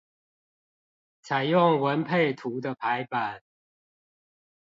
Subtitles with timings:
[1.23, 3.43] 採用文配圖的排版